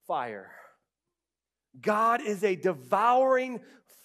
[0.06, 0.52] fire.
[1.82, 3.60] God is a devouring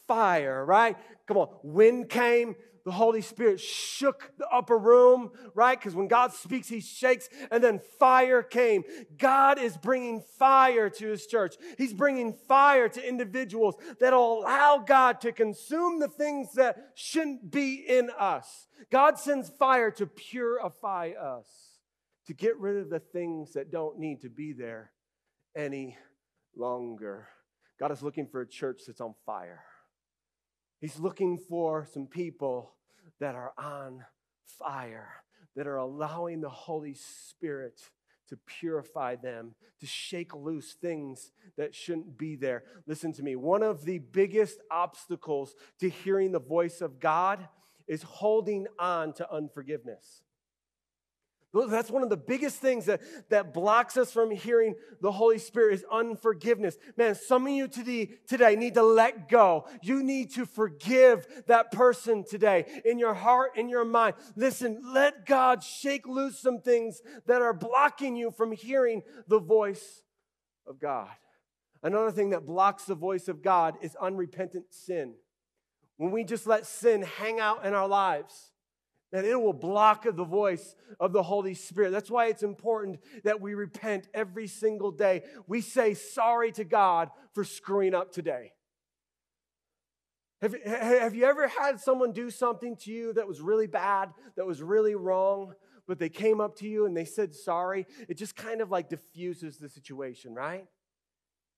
[0.08, 0.96] fire, right?
[1.26, 1.48] Come on.
[1.62, 5.78] Wind came, the Holy Spirit shook the upper room, right?
[5.78, 8.84] Because when God speaks, he shakes, and then fire came.
[9.16, 11.56] God is bringing fire to his church.
[11.78, 17.74] He's bringing fire to individuals that'll allow God to consume the things that shouldn't be
[17.74, 18.66] in us.
[18.90, 21.46] God sends fire to purify us,
[22.26, 24.90] to get rid of the things that don't need to be there
[25.56, 25.96] any
[26.56, 27.28] longer.
[27.78, 29.64] God is looking for a church that's on fire.
[30.82, 32.72] He's looking for some people
[33.20, 34.04] that are on
[34.58, 35.22] fire,
[35.54, 37.80] that are allowing the Holy Spirit
[38.28, 42.64] to purify them, to shake loose things that shouldn't be there.
[42.88, 43.36] Listen to me.
[43.36, 47.46] One of the biggest obstacles to hearing the voice of God
[47.86, 50.22] is holding on to unforgiveness.
[51.54, 55.74] That's one of the biggest things that, that blocks us from hearing the Holy Spirit
[55.74, 56.78] is unforgiveness.
[56.96, 59.66] Man, some of you today, today need to let go.
[59.82, 64.14] You need to forgive that person today in your heart, in your mind.
[64.34, 70.02] Listen, let God shake loose some things that are blocking you from hearing the voice
[70.66, 71.10] of God.
[71.82, 75.14] Another thing that blocks the voice of God is unrepentant sin.
[75.98, 78.51] When we just let sin hang out in our lives,
[79.12, 81.90] that it will block the voice of the Holy Spirit.
[81.90, 85.22] That's why it's important that we repent every single day.
[85.46, 88.52] We say sorry to God for screwing up today.
[90.40, 94.46] Have, have you ever had someone do something to you that was really bad, that
[94.46, 95.54] was really wrong,
[95.86, 97.86] but they came up to you and they said sorry?
[98.08, 100.66] It just kind of like diffuses the situation, right?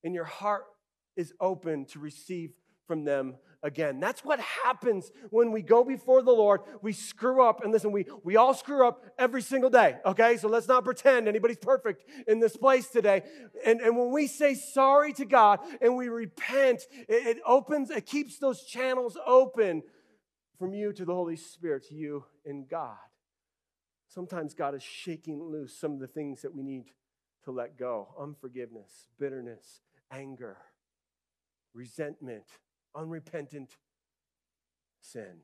[0.02, 0.64] And your heart
[1.16, 2.52] is open to receive
[2.86, 3.98] from them again.
[3.98, 6.60] That's what happens when we go before the Lord.
[6.82, 7.64] We screw up.
[7.64, 10.36] And listen, we, we all screw up every single day, okay?
[10.36, 13.22] So let's not pretend anybody's perfect in this place today.
[13.64, 18.06] And, and when we say sorry to God and we repent, it, it opens, it
[18.06, 19.82] keeps those channels open
[20.58, 22.96] from you to the Holy Spirit, to you and God.
[24.08, 26.84] Sometimes God is shaking loose some of the things that we need
[27.44, 29.80] to let go unforgiveness, bitterness,
[30.12, 30.58] anger,
[31.72, 32.44] resentment
[32.94, 33.76] unrepentant
[35.00, 35.40] sin.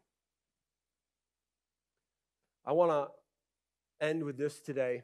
[2.67, 5.03] I want to end with this today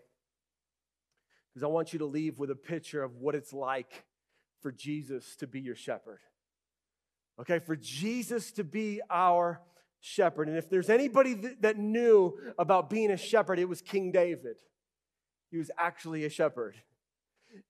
[1.49, 4.05] because I want you to leave with a picture of what it's like
[4.61, 6.21] for Jesus to be your shepherd.
[7.41, 9.61] Okay, for Jesus to be our
[10.01, 10.49] shepherd.
[10.49, 14.57] And if there's anybody that knew about being a shepherd, it was King David.
[15.51, 16.77] He was actually a shepherd.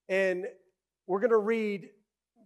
[0.07, 0.45] And
[1.05, 1.89] we're going to read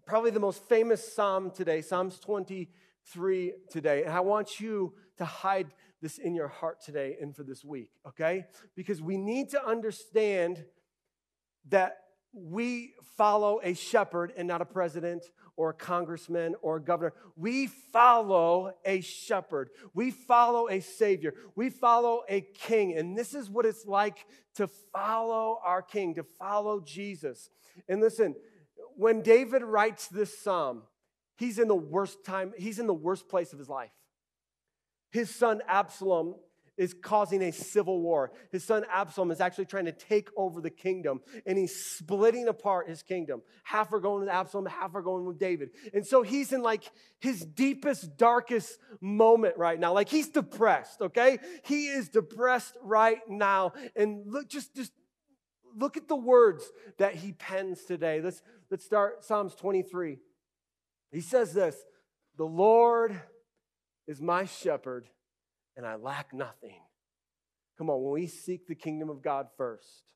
[0.06, 4.04] probably the most famous psalm today, Psalms 23 today.
[4.04, 5.68] And I want you to hide
[6.02, 8.46] this in your heart today and for this week, okay?
[8.76, 10.66] Because we need to understand
[11.70, 11.98] that
[12.34, 15.26] we follow a shepherd and not a president
[15.58, 17.14] or a congressman or a governor.
[17.36, 19.70] We follow a shepherd.
[19.94, 21.34] We follow a savior.
[21.56, 22.98] We follow a king.
[22.98, 24.26] And this is what it's like
[24.56, 27.50] to follow our king, to follow Jesus.
[27.88, 28.36] And listen,
[29.02, 30.84] when David writes this psalm,
[31.36, 33.90] he's in the worst time, he's in the worst place of his life.
[35.10, 36.36] His son Absalom
[36.78, 38.32] is causing a civil war.
[38.52, 42.88] His son Absalom is actually trying to take over the kingdom, and he's splitting apart
[42.88, 43.42] his kingdom.
[43.64, 45.72] Half are going with Absalom, half are going with David.
[45.96, 46.84] And so he's in like
[47.20, 49.94] his deepest, darkest moment right now.
[49.94, 51.40] Like he's depressed, okay?
[51.64, 53.74] He is depressed right now.
[53.96, 54.92] And look, just, just
[55.76, 56.64] look at the words
[57.00, 58.22] that he pens today.
[58.22, 60.18] Let's, let's start Psalms 23.
[61.12, 61.76] He says this
[62.38, 63.20] The Lord
[64.08, 65.08] is my shepherd
[65.76, 66.80] and I lack nothing.
[67.78, 70.14] Come on, when we seek the kingdom of God first,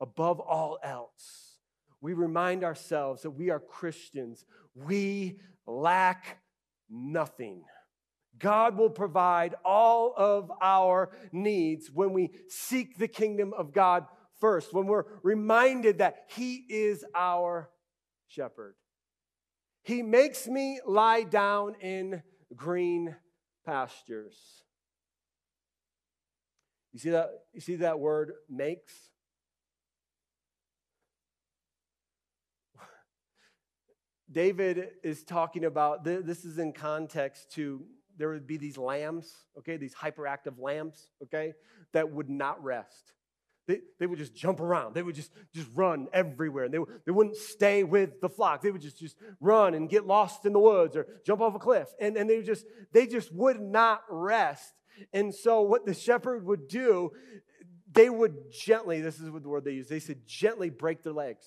[0.00, 1.58] above all else,
[2.00, 4.44] we remind ourselves that we are Christians.
[4.74, 6.38] We lack
[6.90, 7.62] nothing.
[8.38, 14.06] God will provide all of our needs when we seek the kingdom of God
[14.40, 17.70] first, when we're reminded that He is our
[18.26, 18.74] shepherd.
[19.82, 22.22] He makes me lie down in
[22.54, 23.16] green
[23.64, 24.36] pastures.
[26.92, 28.92] You see that, you see that word makes?
[34.30, 37.82] David is talking about, this is in context to,
[38.18, 41.54] there would be these lambs, okay, these hyperactive lambs, okay,
[41.92, 43.12] that would not rest.
[43.68, 44.94] They, they would just jump around.
[44.94, 46.64] They would just, just run everywhere.
[46.64, 48.62] And They, they wouldn't stay with the flock.
[48.62, 51.58] They would just, just run and get lost in the woods or jump off a
[51.58, 51.88] cliff.
[52.00, 52.64] And, and they, just,
[52.94, 54.72] they just would not rest.
[55.12, 57.12] And so, what the shepherd would do,
[57.92, 61.12] they would gently, this is what the word they use, they said gently break their
[61.12, 61.44] legs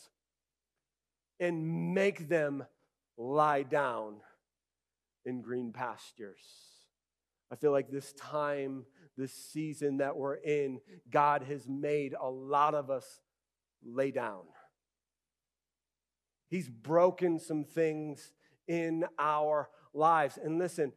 [1.39, 2.63] and make them
[3.17, 4.17] lie down
[5.25, 6.39] in green pastures.
[7.51, 8.85] I feel like this time
[9.17, 13.21] this season that we're in, God has made a lot of us
[13.83, 14.41] lay down.
[16.49, 18.33] He's broken some things
[18.67, 20.37] in our lives.
[20.41, 20.91] And listen,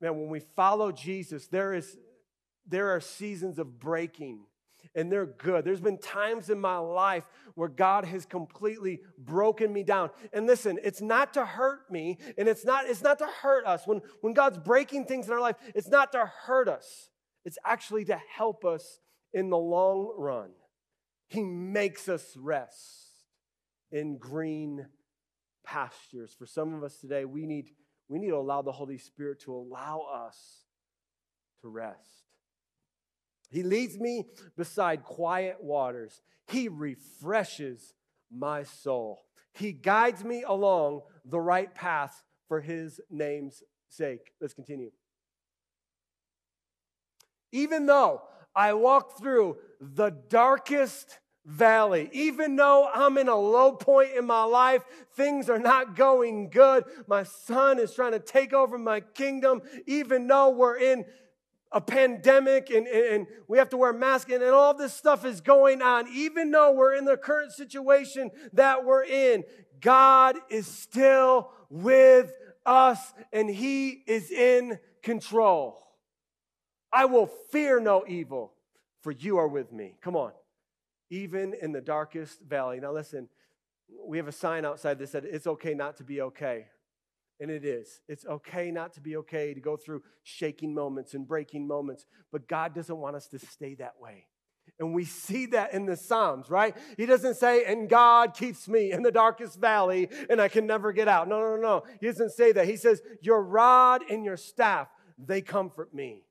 [0.00, 1.96] man, when we follow Jesus, there is
[2.68, 4.40] there are seasons of breaking
[4.94, 5.64] and they're good.
[5.64, 7.24] There's been times in my life
[7.54, 10.10] where God has completely broken me down.
[10.32, 13.86] And listen, it's not to hurt me and it's not it's not to hurt us.
[13.86, 17.10] When when God's breaking things in our life, it's not to hurt us.
[17.46, 18.98] It's actually to help us
[19.32, 20.50] in the long run.
[21.28, 23.06] He makes us rest
[23.92, 24.84] in green
[25.64, 26.34] pastures.
[26.36, 27.70] For some of us today, we need,
[28.08, 30.64] we need to allow the Holy Spirit to allow us
[31.62, 32.24] to rest.
[33.48, 34.26] He leads me
[34.56, 36.20] beside quiet waters.
[36.48, 37.94] He refreshes
[38.28, 39.22] my soul.
[39.52, 44.32] He guides me along the right path for his name's sake.
[44.40, 44.90] Let's continue.
[47.56, 48.20] Even though
[48.54, 54.44] I walk through the darkest valley, even though I'm in a low point in my
[54.44, 54.82] life,
[55.14, 56.84] things are not going good.
[57.06, 61.06] My son is trying to take over my kingdom, even though we're in
[61.72, 65.24] a pandemic and, and, and, we have to wear masks and, and all this stuff
[65.24, 69.44] is going on, even though we're in the current situation that we're in,
[69.80, 72.32] God is still with
[72.66, 75.85] us and He is in control.
[76.96, 78.54] I will fear no evil,
[79.02, 79.96] for you are with me.
[80.00, 80.32] Come on.
[81.10, 82.80] Even in the darkest valley.
[82.80, 83.28] Now, listen,
[84.02, 86.68] we have a sign outside that said it's okay not to be okay.
[87.38, 88.00] And it is.
[88.08, 92.06] It's okay not to be okay, to go through shaking moments and breaking moments.
[92.32, 94.28] But God doesn't want us to stay that way.
[94.80, 96.74] And we see that in the Psalms, right?
[96.96, 100.94] He doesn't say, and God keeps me in the darkest valley and I can never
[100.94, 101.28] get out.
[101.28, 101.82] No, no, no.
[102.00, 102.66] He doesn't say that.
[102.66, 104.88] He says, Your rod and your staff,
[105.18, 106.25] they comfort me.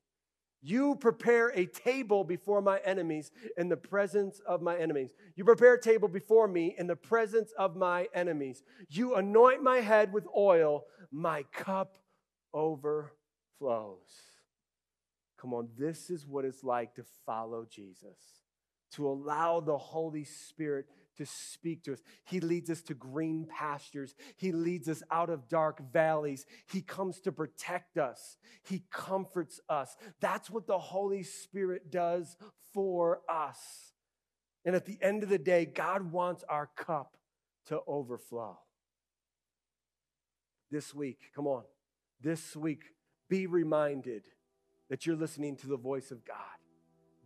[0.68, 5.12] You prepare a table before my enemies in the presence of my enemies.
[5.36, 8.64] You prepare a table before me in the presence of my enemies.
[8.90, 12.00] You anoint my head with oil, my cup
[12.52, 13.12] overflows.
[15.40, 18.18] Come on, this is what it's like to follow Jesus,
[18.94, 20.88] to allow the Holy Spirit
[21.18, 22.02] to speak to us.
[22.24, 24.16] He leads us to green pastures.
[24.36, 26.46] He leads us out of dark valleys.
[26.72, 28.38] He comes to protect us.
[28.64, 29.96] He comforts us.
[30.20, 32.38] That's what the Holy Spirit does
[32.74, 33.94] for us.
[34.66, 37.18] And at the end of the day, God wants our cup
[37.68, 38.58] to overflow.
[40.72, 41.64] This week, come on,
[42.22, 42.84] this week,
[43.30, 44.24] be reminded
[44.90, 46.38] that you're listening to the voice of God.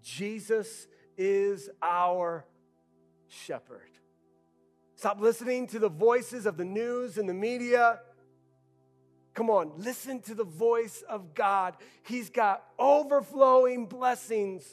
[0.02, 0.88] Jesus
[1.18, 2.46] is our
[3.30, 3.90] shepherd.
[4.96, 8.02] Stop listening to the voices of the news and the media.
[9.34, 11.76] Come on, listen to the voice of God.
[12.04, 14.66] He's got overflowing blessings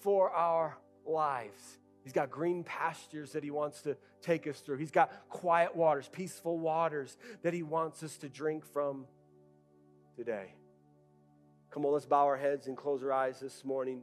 [0.00, 1.78] for our lives.
[2.04, 4.76] He's got green pastures that He wants to take us through.
[4.76, 9.06] He's got quiet waters, peaceful waters that He wants us to drink from
[10.14, 10.54] today.
[11.70, 14.02] Come on, let's bow our heads and close our eyes this morning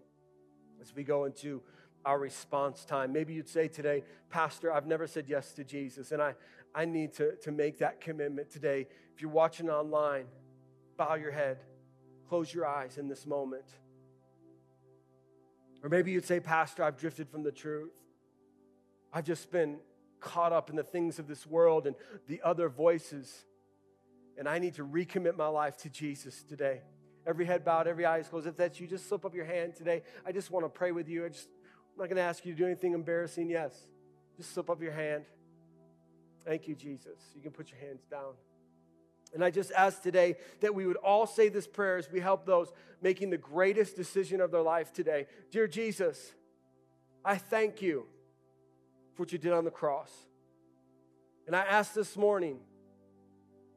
[0.81, 1.61] as we go into
[2.05, 3.13] our response time.
[3.13, 6.35] Maybe you'd say today, Pastor, I've never said yes to Jesus, and I,
[6.73, 8.87] I need to, to make that commitment today.
[9.13, 10.25] If you're watching online,
[10.97, 11.59] bow your head,
[12.27, 13.65] close your eyes in this moment.
[15.83, 17.93] Or maybe you'd say, Pastor, I've drifted from the truth.
[19.13, 19.79] I've just been
[20.19, 21.95] caught up in the things of this world and
[22.27, 23.45] the other voices,
[24.37, 26.81] and I need to recommit my life to Jesus today.
[27.27, 28.47] Every head bowed, every eye closed.
[28.47, 30.01] If that's you, just slip up your hand today.
[30.25, 31.25] I just want to pray with you.
[31.25, 31.49] I just,
[32.01, 33.47] not going to ask you to do anything embarrassing.
[33.47, 33.75] Yes,
[34.35, 35.25] just slip up your hand.
[36.43, 37.19] Thank you, Jesus.
[37.35, 38.33] You can put your hands down.
[39.35, 42.43] And I just ask today that we would all say this prayer as we help
[42.45, 42.73] those
[43.03, 45.27] making the greatest decision of their life today.
[45.51, 46.33] Dear Jesus,
[47.23, 48.07] I thank you
[49.13, 50.11] for what you did on the cross.
[51.45, 52.57] And I ask this morning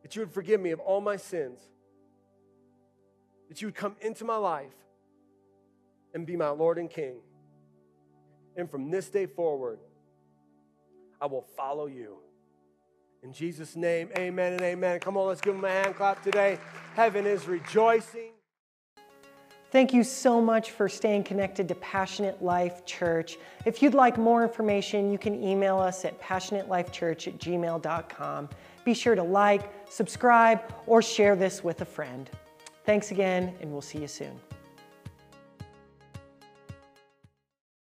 [0.02, 1.60] that you would forgive me of all my sins,
[3.50, 4.72] that you would come into my life
[6.14, 7.16] and be my Lord and King.
[8.57, 9.78] And from this day forward,
[11.20, 12.18] I will follow you.
[13.22, 15.00] In Jesus' name, amen and amen.
[15.00, 16.59] Come on, let's give him a hand clap today.
[16.94, 18.32] Heaven is rejoicing.
[19.70, 23.38] Thank you so much for staying connected to Passionate Life Church.
[23.64, 28.48] If you'd like more information, you can email us at passionatelifechurch at gmail.com.
[28.84, 32.30] Be sure to like, subscribe, or share this with a friend.
[32.84, 34.38] Thanks again, and we'll see you soon.